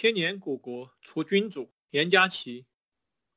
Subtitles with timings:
[0.00, 2.66] 千年古国除君主，严家琪。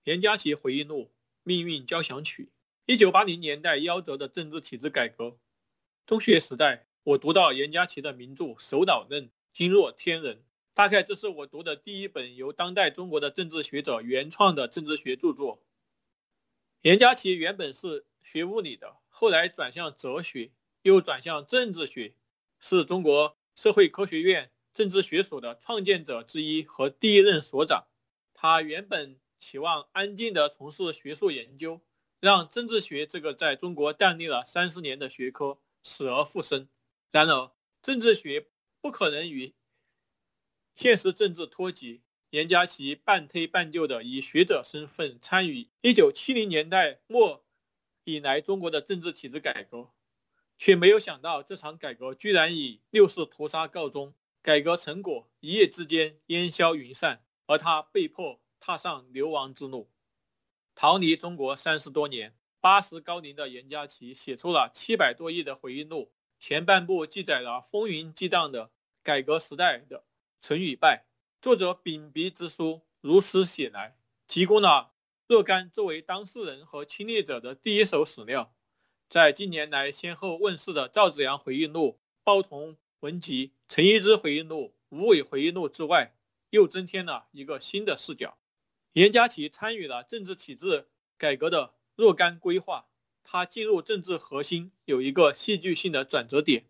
[0.03, 1.05] 严家琪回忆录
[1.41, 2.43] 《命运交响曲》。
[2.85, 5.39] 一九八零年代夭折的政治体制改革。
[6.05, 10.43] 中学时代，我读到严家琪的名著《首脑论》，惊若天人。
[10.75, 15.63] 大概这是我读的第一本由当代中国的政治学者原创的政治学著作。
[16.83, 20.51] 严家琪原本是学物理的，后来转向哲学，
[20.83, 22.13] 又转向政治学，
[22.59, 24.51] 是中国社会科学院。
[24.73, 27.85] 政治学所的创建者之一和第一任所长，
[28.33, 31.81] 他原本期望安静地从事学术研究，
[32.19, 36.69] 让政治学这个在中国淡立了三十年的学科死而复生。
[37.11, 38.47] 然而，政治学
[38.79, 39.53] 不可能与
[40.75, 42.01] 现实政治脱节。
[42.29, 47.43] 严家琪半推半就的以学者身份参与一九七零年代末
[48.05, 49.89] 以来中国的政治体制改革，
[50.57, 54.13] 却没有想到这场改革居然以六四屠杀告终。
[54.43, 59.87] 改革成果一夜之间烟消云散，而他被迫踏上流亡之路，
[60.73, 62.35] 逃离中国三十多年。
[62.59, 68.71] 八十高龄的严家琪写出了七百多页的回忆录，前半部记载了风云激荡的
[69.03, 70.03] 改革时代的
[70.41, 71.05] 成与败。
[71.41, 73.95] 作者秉笔之书如实写来，
[74.27, 74.91] 提供了
[75.27, 78.53] 若干作为当事人和亲历者的第一手史料。
[79.09, 82.77] 在近年来先后问世的赵紫阳回忆录、包同。
[83.01, 86.13] 文集、陈一之回忆录、吴伟回忆录之外，
[86.51, 88.37] 又增添了一个新的视角。
[88.93, 92.87] 严家琪参与了政治体制改革的若干规划，
[93.23, 96.67] 他进入政治核心有一个戏剧性的转折点。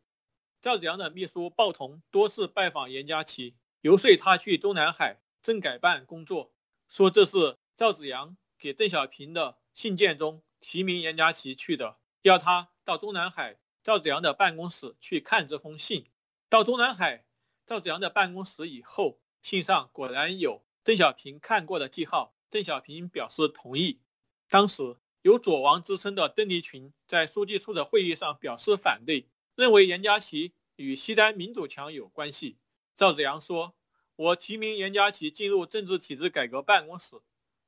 [0.61, 6.53] 赵子阳的秘书鲍同多次拜访严家琪，游说他去中南海政改办工作，
[6.87, 16.05] 说这是赵子阳给邓小平的信件中提名严家琪去的，要他到中南海赵子阳的办公室去看这封信。
[16.51, 17.23] 到中南海
[17.65, 22.35] 赵子阳的办公室以后，信上果然有邓小平看过的记号。
[22.49, 24.01] 邓小平表示同意。
[24.49, 32.57] 当时有“左王”之称的邓力群在书记处的会议上表示反对，认为严家琪与西单民主墙有关系。
[32.97, 33.73] 赵子阳说
[34.17, 37.15] ：“我提名严家琪进入政治体制改革办公室，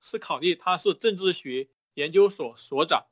[0.02, 3.06] 是考虑他是政治学研究所所长。”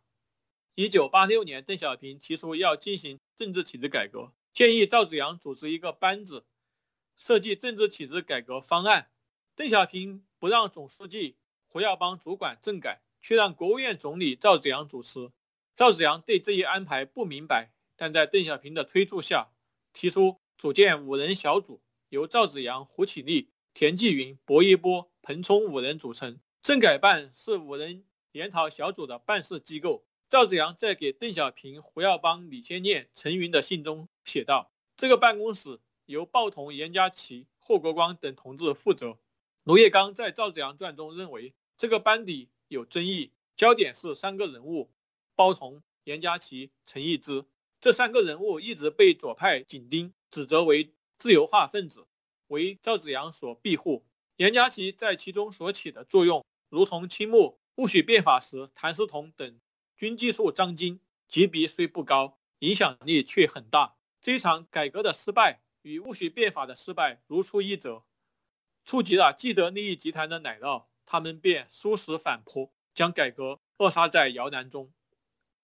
[0.75, 4.33] 一九八六年，邓小平提出要进行政治体制改革。
[4.53, 6.45] 建议赵紫阳组织一个班子，
[7.17, 9.09] 设计政治体制改革方案。
[9.55, 15.31] 邓小平不让总书记胡耀邦主管政改，却让国务院总理赵紫阳主持。
[15.73, 19.53] 赵紫阳对这一安排不明白，但在邓小平的催促下，
[19.93, 26.39] 提出组建五人小组，由赵紫阳、胡启立、田纪云、薄一波、彭冲五人组成。
[26.61, 28.03] 政改办是五人
[28.33, 30.05] 研讨小组的办事机构。
[30.31, 39.17] 赵紫阳在给邓小平、胡耀邦、李先念、陈云的信中写道：“这个办公室由鲍同、严家琪、霍国光等同志负责。”
[39.65, 44.89] 卢叶刚在《赵紫阳传》中认为，这个班底有争议，焦点是三个人物：
[45.35, 47.43] 鲍同、严家琪、陈毅之。
[47.81, 52.07] 这三个人物一直被左派紧盯，指责为自由化分子，
[52.47, 54.05] 为赵紫阳所庇护。
[54.37, 59.59] 严家琪在其中所起的作用，如同青木戊戌变法时谭嗣同等。
[60.01, 63.95] 军技术张金级别虽不高，影响力却很大。
[64.19, 68.03] 这场改革的失败与戊戌变法的失败如出一辙，
[68.83, 74.91] 触及了既得利益集团的奶酪，他们便殊死反扑，将改革扼杀在摇篮中。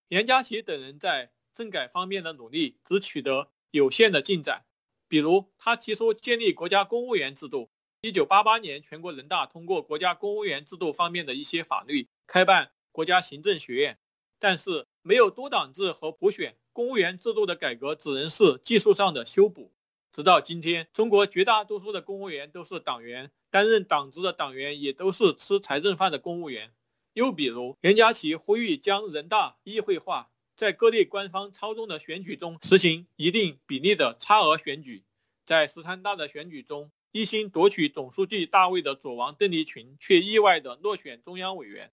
[0.07, 4.65] 严家琪等人在政改方面的努力只取得有限的进展，
[5.07, 7.71] 比如他提出建立国家公务员制度。
[8.01, 13.97] 一九八八年，全国人大通过国家公务员制度方面的一些法律，开办国家行政学院。
[14.39, 19.71] 但是没有多党制和普选，公务员制度的改革只能是技术上的修补。
[20.11, 26.73] 直到今天，中国绝大多数的公务员都是党员，担任党职的党员也都是吃财政饭的公务员。
[27.13, 35.03] 又比如，袁家琪呼吁将人大议会化，在各地官方操纵的选举中实行一定比例的差额选举。
[35.45, 41.91] 在十三大的选举中，一心夺取总书记大位的左王邓力群却意外地落选中央委员。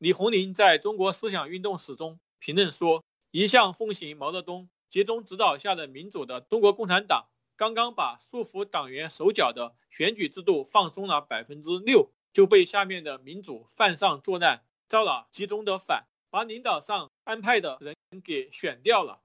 [0.00, 17.94] 李鸿林在中国思想运动史中评论说：“一向奉行毛泽东集中指导下的民主的中国共产党，刚刚把束缚党员手脚的选举制度放松了百分之六，就被下面的民主犯上作难，造了集中的反，把领导上安排的人
[18.24, 19.20] 给选掉了。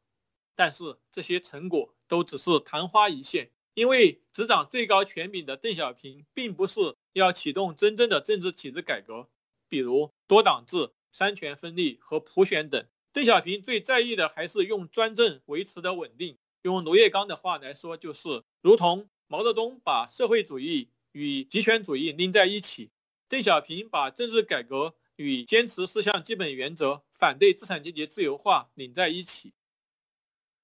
[0.58, 9.30] 但是这些成果都只是昙花一现，因为执掌最高权柄的邓小平并不是要启动真正的政治体制改革。”
[9.70, 16.38] 比如多党制、三权分立和普选等，邓小平最在意的还是用专政维持的稳定。
[16.62, 22.90] 用罗叶刚的话来说，就是如同毛泽东把社会主义与极权主义拎在一起。
[23.30, 29.54] 邓小平把政治改革与坚持四项基本原则、反对资产阶级自由化拧在一起。